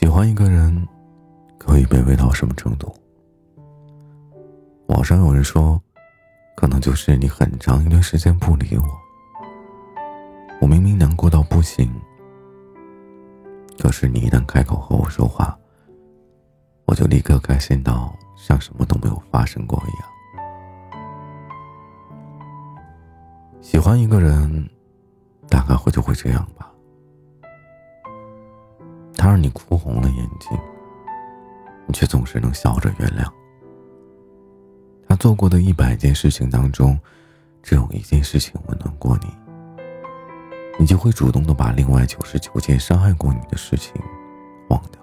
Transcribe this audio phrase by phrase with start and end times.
[0.00, 0.88] 喜欢一个人，
[1.58, 2.90] 可以卑微到什么程度？
[4.86, 5.78] 网上有人说，
[6.56, 8.84] 可能就是你很长一段时间不理我，
[10.58, 11.86] 我明明难过到不行，
[13.78, 15.54] 可是你一旦开口和我说话，
[16.86, 20.08] 我就立刻开心到像什么都没有发生过一样。
[23.60, 24.66] 喜欢一个人，
[25.46, 26.72] 大概会就会这样吧。
[29.20, 30.58] 他让你哭红了眼睛，
[31.86, 33.30] 你却总是能笑着原谅。
[35.06, 36.98] 他做过的一百件事情当中，
[37.62, 39.28] 只有一件事情温暖过你，
[40.78, 43.92] 你就会主动的把另外九十九件伤害过你的事情
[44.70, 44.98] 忘掉，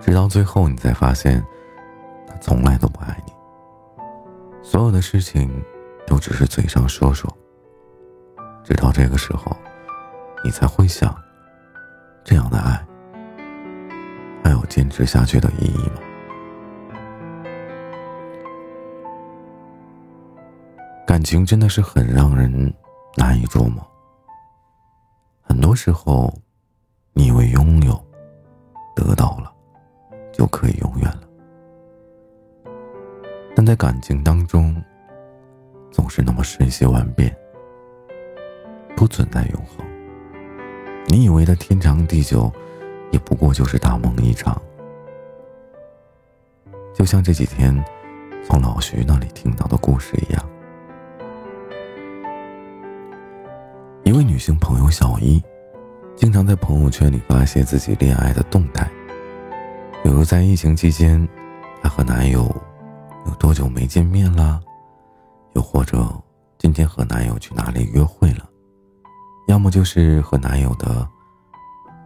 [0.00, 1.40] 直到最后你才发现，
[2.26, 3.32] 他从来都不爱你。
[4.64, 5.48] 所有的事情
[6.08, 7.32] 都只是嘴上说说，
[8.64, 9.56] 直到这个时候，
[10.42, 11.16] 你才会想。
[12.28, 12.84] 这样的爱，
[14.42, 16.00] 还有坚持下去的意义吗？
[21.06, 22.50] 感情真的是很让人
[23.16, 23.80] 难以捉摸。
[25.40, 26.34] 很多时候，
[27.12, 27.94] 你以为拥有、
[28.96, 29.52] 得到了，
[30.32, 31.22] 就可以永远了，
[33.54, 34.74] 但在感情当中，
[35.92, 37.32] 总是那么瞬息万变，
[38.96, 39.86] 不存在永恒。
[41.08, 42.52] 你以为的天长地久，
[43.12, 44.60] 也不过就是大梦一场。
[46.92, 47.84] 就像这几天
[48.44, 50.48] 从老徐那里听到的故事一样，
[54.02, 55.42] 一位女性朋友小一，
[56.16, 58.90] 经常在朋友圈里发一些自己恋爱的动态，
[60.02, 61.26] 比如在疫情期间，
[61.82, 62.44] 她和男友
[63.26, 64.60] 有多久没见面啦，
[65.54, 66.04] 又或者
[66.58, 68.48] 今天和男友去哪里约会了。
[69.46, 71.08] 要么就是和男友的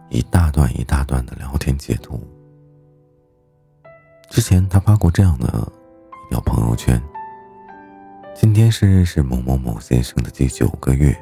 [0.09, 2.19] 一大段一大段的聊天截图。
[4.29, 5.47] 之前他发过这样的
[6.27, 7.01] 一条朋友圈
[8.33, 11.13] ：“今天是认识某某某先生的第九个月，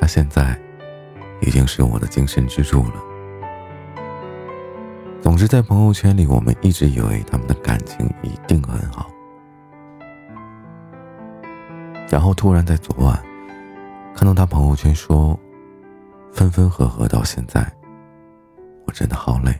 [0.00, 0.56] 他现在
[1.40, 3.02] 已经是我的精神支柱了。”
[5.20, 9.10] 总之，在朋友圈里，我们一直以为他们的感情一定很好，
[12.08, 13.27] 然后突然在昨晚。
[14.18, 15.38] 看到他朋友圈说，
[16.32, 17.72] 分分合合到现在，
[18.84, 19.54] 我真的好累。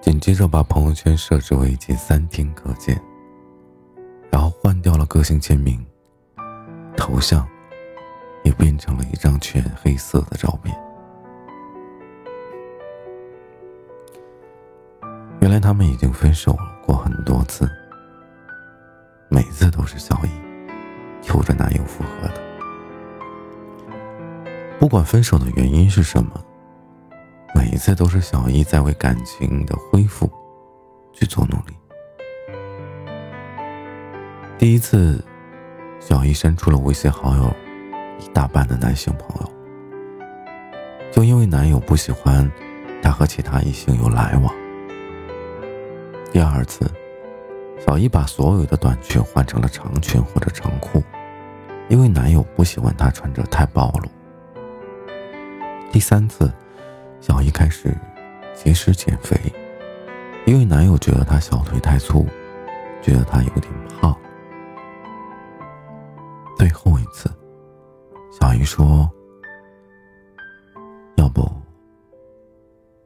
[0.00, 2.96] 紧接着把朋友圈设置为仅三天可见，
[4.30, 5.84] 然后换掉了个性签名，
[6.96, 7.44] 头像
[8.44, 10.72] 也变成了一张全黑色的照片。
[15.40, 16.56] 原来他们已经分手
[16.86, 17.68] 过很多次，
[19.28, 20.43] 每次都是小姨。
[21.24, 22.34] 求着男友复合的，
[24.78, 26.30] 不管分手的原因是什么，
[27.54, 30.30] 每一次都是小姨在为感情的恢复
[31.12, 31.74] 去做努力。
[34.58, 35.24] 第一次，
[35.98, 37.52] 小姨删除了微信好友
[38.20, 39.50] 一大半的男性朋友，
[41.10, 42.48] 就因为男友不喜欢
[43.02, 44.54] 她和其他异性有来往。
[46.30, 46.88] 第二次。
[47.86, 51.02] 小姨把所有的短裙换成了长裙或者长裤，
[51.94, 54.08] 因为男友不喜欢她穿着太暴露。
[55.92, 56.52] 第三次，
[57.20, 57.96] 小姨开始
[58.52, 59.40] 节食减肥，
[60.44, 62.26] 因为男友觉得她小腿太粗，
[63.00, 64.12] 觉得她有点胖。
[66.56, 67.30] 最后一次，
[68.32, 69.08] 小姨说
[71.14, 71.48] ：“要不，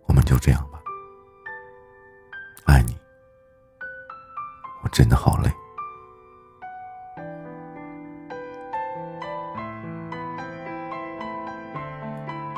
[0.06, 0.80] 我们就这样吧。”
[2.64, 2.96] 爱你，
[4.82, 5.52] 我真的好累。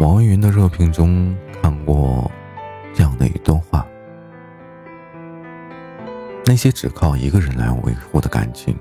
[0.00, 2.28] 网易云的热评中看过
[2.94, 3.87] 这样的一段话：
[6.47, 8.75] 那些只靠一个人来维护的感情，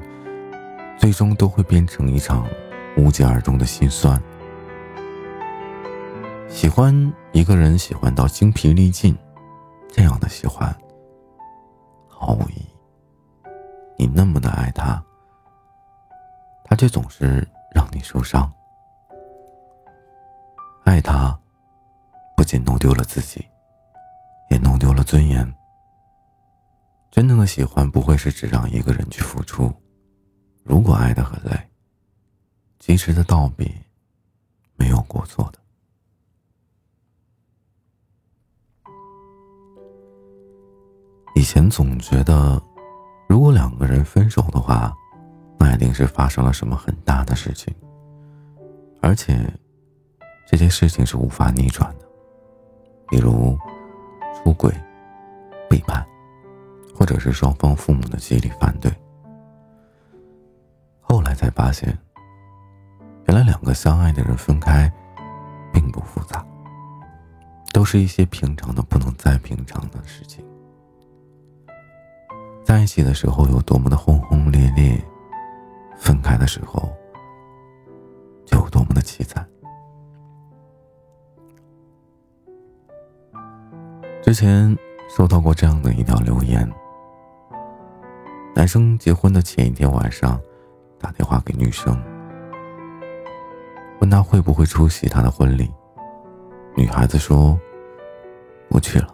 [0.98, 2.48] 最终都会变成一场
[2.96, 4.18] 无疾而终的心酸。
[6.48, 9.14] 喜欢一个人，喜欢到精疲力尽，
[9.90, 10.74] 这样的喜欢，
[12.08, 12.66] 毫无意义。
[13.98, 15.04] 你那么的爱他，
[16.64, 17.46] 他却总是
[17.76, 18.50] 让你受伤。
[20.90, 21.40] 爱他，
[22.36, 23.46] 不仅弄丢了自己，
[24.50, 25.48] 也弄丢了尊严。
[27.12, 29.72] 真正的喜欢不会是只让一个人去付出。
[30.64, 31.70] 如果爱的很累，
[32.80, 33.72] 及时的道别，
[34.78, 35.60] 没有过错的。
[41.36, 42.60] 以前总觉得。
[43.28, 44.92] 如果两个人分手的话，
[45.60, 47.72] 那一定是发生了什么很大的事情，
[49.04, 49.40] 而且
[50.50, 52.06] 这件事情是无法逆转的，
[53.08, 53.56] 比如
[54.34, 54.74] 出轨、
[55.70, 56.04] 背叛，
[56.96, 58.92] 或者是双方父母的极力反对。
[61.00, 61.96] 后来才发现，
[63.28, 64.92] 原来两个相爱的人分开，
[65.72, 66.44] 并不复杂，
[67.72, 70.44] 都是一些平常的不能再平常的事情。
[72.64, 75.00] 在一起的时候有多么的轰轰烈烈，
[75.96, 76.92] 分开的时候
[78.48, 79.48] 就有多么的凄惨。
[84.30, 84.78] 之前
[85.08, 86.72] 收到过这样的一条留言：
[88.54, 90.40] 男生结婚的前一天晚上，
[91.00, 92.00] 打电话给女生，
[94.00, 95.74] 问她会不会出席他的婚礼。
[96.76, 97.60] 女孩子说
[98.70, 99.08] ：“不去了，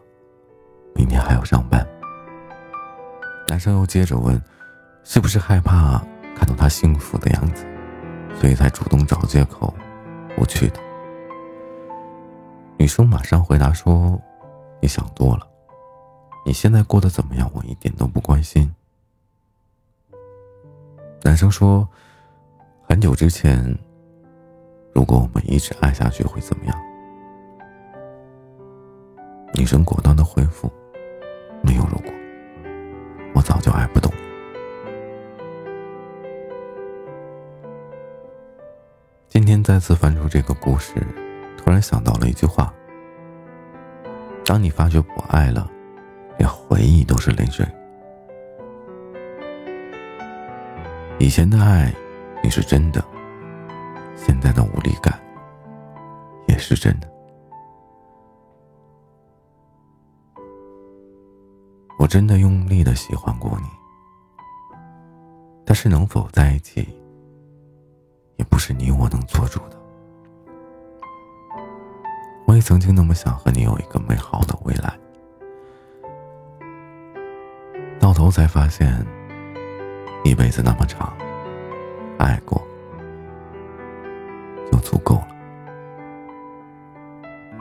[0.93, 1.87] 明天还要上班。”
[3.47, 4.37] 男生又接着问
[5.05, 5.97] ：“是不是害怕
[6.35, 7.65] 看到她幸福的样子，
[8.37, 9.73] 所以才主动找借口
[10.35, 10.79] 不去的？”
[12.77, 14.21] 女生马上回答说。
[14.85, 15.47] 你想多了，
[16.45, 17.49] 你现在过得怎么样？
[17.55, 18.71] 我一点都不关心。
[21.23, 21.89] 男生说
[22.87, 23.75] ：“很久之前，
[24.93, 26.77] 如果我们一直爱下去会怎么样？”
[29.57, 30.71] 女生果断的回复
[31.65, 32.13] ：“没有如果，
[33.33, 34.13] 我早就爱不动。”
[39.29, 40.93] 今天再次翻出这个故事，
[41.57, 42.71] 突然想到了一句话。
[44.45, 45.69] 当你发觉不爱了，
[46.37, 47.65] 连回忆都是泪水。
[51.17, 51.91] 以前的爱，
[52.43, 53.01] 你是真的；
[54.15, 55.19] 现在的无力感，
[56.47, 57.11] 也是真的。
[61.97, 63.67] 我真的用力的喜欢过你，
[65.65, 66.87] 但是能否在一起，
[68.35, 69.84] 也不是你我能做主的。
[72.55, 74.97] 也曾经那么想和你有一个美好的未来，
[77.99, 79.05] 到头才发现，
[80.23, 81.13] 一辈子那么长，
[82.17, 82.65] 爱过
[84.71, 85.27] 就足够了，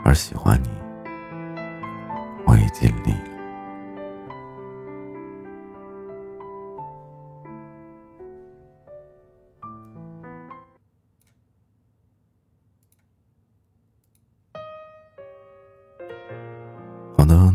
[0.04, 0.70] 而喜欢你，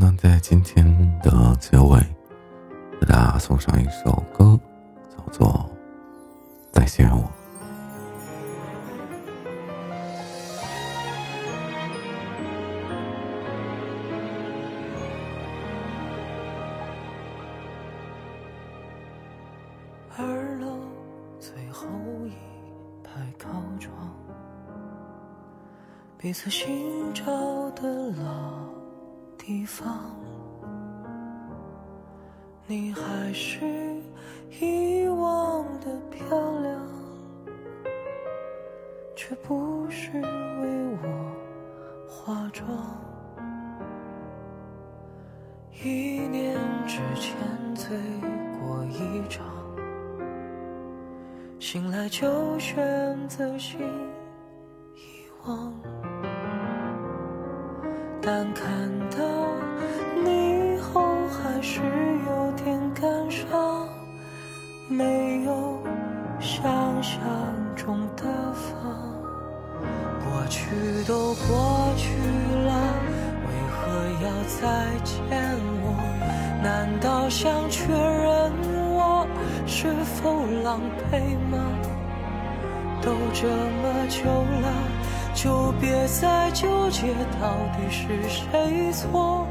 [0.01, 0.85] 那在今天
[1.21, 1.99] 的结尾，
[3.01, 4.57] 给大家送上一首歌，
[5.09, 5.69] 叫做
[6.71, 7.21] 《再见我》。
[20.17, 20.79] 二楼
[21.41, 21.89] 最后
[22.25, 22.31] 一
[23.03, 23.93] 排靠窗，
[26.17, 27.25] 彼此寻找
[27.71, 28.78] 的老。
[29.49, 30.15] 地方，
[32.67, 33.65] 你还是
[34.61, 36.79] 遗忘的漂亮，
[39.15, 41.07] 却不是为我
[42.07, 42.69] 化妆。
[45.83, 46.55] 一年
[46.85, 47.35] 之前
[47.73, 47.97] 醉
[48.59, 49.47] 过一场，
[51.59, 53.79] 醒来就选择性
[54.93, 55.73] 遗忘。
[58.31, 58.63] 但看
[59.09, 59.17] 到
[60.23, 63.89] 你后，还是有点感伤，
[64.87, 65.79] 没有
[66.39, 66.61] 想
[67.01, 67.19] 象
[67.75, 68.69] 中的放。
[70.23, 70.69] 过去
[71.07, 72.13] 都过去
[72.67, 72.71] 了，
[73.47, 73.79] 为何
[74.23, 74.29] 要
[74.61, 75.17] 再见
[75.81, 75.83] 我？
[76.61, 78.51] 难道想确认
[78.93, 79.25] 我
[79.65, 80.79] 是否狼
[81.11, 81.57] 狈吗？
[83.01, 84.98] 都这么久了。
[85.33, 89.47] 就别再纠结到底是谁错，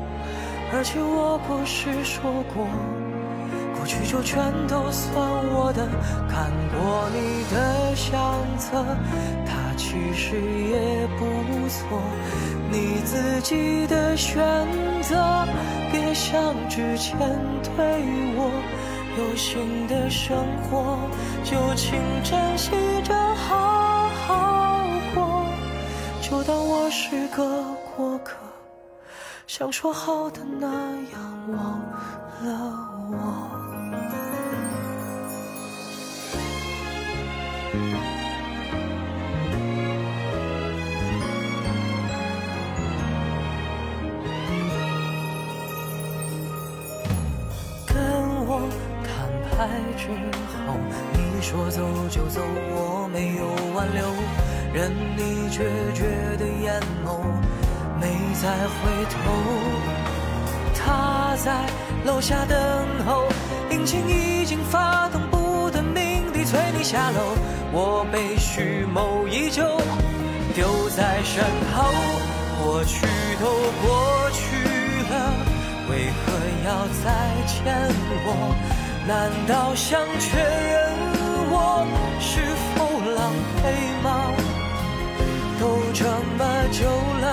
[0.73, 2.67] 而且我不是说过，
[3.77, 5.17] 过去就全都算
[5.55, 5.89] 我的。
[6.29, 8.15] 看过你的相
[8.59, 8.85] 册，
[9.47, 11.25] 他其实也不
[11.69, 12.01] 错，
[12.71, 14.45] 你自己的选
[15.01, 15.47] 择，
[15.91, 17.19] 别像之前
[17.77, 18.05] 对
[18.37, 18.51] 我，
[19.17, 20.99] 有新的生活
[21.43, 22.71] 就请珍惜
[23.03, 23.15] 着
[29.59, 31.81] 像说好的那样忘
[32.45, 32.49] 了
[33.11, 33.17] 我。
[47.85, 47.97] 跟
[48.47, 48.63] 我
[49.03, 49.11] 摊
[49.43, 50.07] 牌之
[50.69, 50.79] 后，
[51.15, 51.19] 你。
[51.41, 54.05] 说走就走，我没有挽留，
[54.75, 56.05] 任你决绝
[56.37, 57.09] 的眼眸，
[58.01, 58.07] 没
[58.41, 59.17] 再回头。
[60.75, 61.67] 他在
[62.05, 62.59] 楼下等
[63.07, 63.25] 候，
[63.71, 67.37] 引擎已经发动，不等命地催你下楼。
[67.73, 69.63] 我被蓄谋已久，
[70.55, 71.93] 丢在身后，
[72.63, 73.07] 过去
[73.41, 73.47] 都
[73.83, 74.57] 过去
[75.11, 75.13] 了，
[75.91, 76.33] 为何
[76.65, 77.07] 要再
[77.47, 77.57] 见
[78.25, 78.27] 我？
[79.07, 80.77] 难道想确认
[81.51, 81.87] 我
[82.21, 82.41] 是
[82.75, 82.77] 否
[83.17, 83.67] 狼狈
[84.03, 84.07] 吗？
[85.61, 85.63] 都
[85.93, 86.05] 这
[86.39, 86.41] 么
[86.73, 86.79] 久
[87.21, 87.27] 了，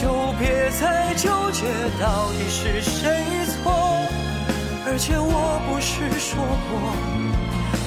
[0.00, 1.66] 就别再纠结
[2.00, 3.72] 到底是谁错。
[4.86, 6.38] 而且我不是说
[6.70, 6.72] 过，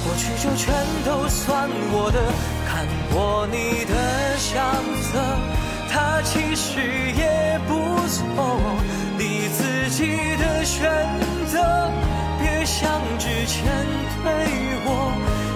[0.04, 0.76] 过去就全
[1.06, 2.20] 都算我的。
[2.68, 4.60] 看过你的相
[5.02, 5.18] 册，
[5.90, 6.82] 它其实
[7.16, 7.74] 也不
[8.08, 8.24] 错，
[9.18, 10.82] 你自己的选
[11.48, 11.90] 择。
[12.40, 13.64] 别像之前
[14.24, 14.28] 对
[14.84, 15.14] 我，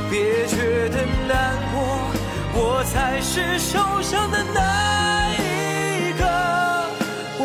[0.10, 1.78] 别觉得难过，
[2.54, 5.25] 我才是受伤的那。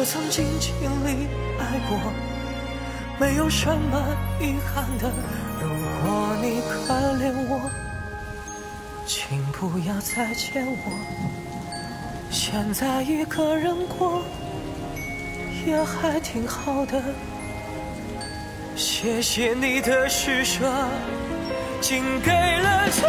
[0.00, 0.72] 我曾经尽
[1.04, 1.28] 力
[1.58, 1.98] 爱过，
[3.18, 5.12] 没有什么遗憾的。
[5.60, 5.68] 如
[6.02, 7.70] 果你可怜我，
[9.04, 10.90] 请不要再见我。
[12.30, 14.22] 现在一个人过，
[15.66, 17.02] 也还挺好的。
[18.74, 20.64] 谢谢你的施舍，
[21.82, 23.06] 竟给了这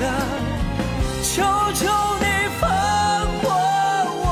[0.00, 0.06] 了。
[1.22, 1.42] 求
[1.74, 1.86] 求
[2.18, 2.24] 你
[2.58, 2.66] 放
[3.42, 3.50] 过
[4.22, 4.26] 我，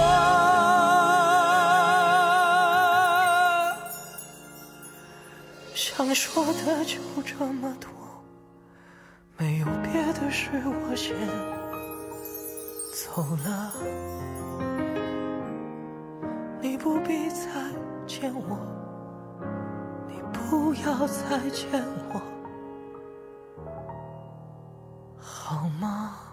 [5.74, 7.88] 想说的就这么多，
[9.36, 11.14] 没有别的事，我先
[12.92, 13.72] 走了。
[16.60, 17.46] 你不必再
[18.06, 18.58] 见我，
[20.08, 22.20] 你不要再见我。
[25.48, 26.27] 好吗？